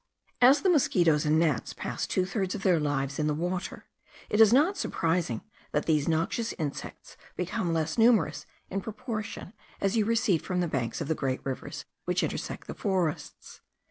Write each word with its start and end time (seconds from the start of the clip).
As 0.41 0.63
the 0.63 0.69
mosquitos 0.71 1.27
and 1.27 1.37
gnats 1.37 1.73
pass 1.73 2.07
two 2.07 2.25
thirds 2.25 2.55
of 2.55 2.63
their 2.63 2.79
lives 2.79 3.19
in 3.19 3.27
the 3.27 3.35
water, 3.35 3.85
it 4.31 4.41
is 4.41 4.51
not 4.51 4.75
surprising 4.75 5.43
that 5.73 5.85
these 5.85 6.07
noxious 6.07 6.53
insects 6.53 7.17
become 7.35 7.71
less 7.71 7.99
numerous 7.99 8.47
in 8.71 8.81
proportion 8.81 9.53
as 9.79 9.95
you 9.95 10.05
recede 10.05 10.41
from 10.41 10.59
the 10.59 10.67
banks 10.67 11.01
of 11.01 11.07
the 11.07 11.13
great 11.13 11.45
rivers 11.45 11.85
which 12.05 12.23
intersect 12.23 12.65
the 12.65 12.73
forests. 12.73 13.61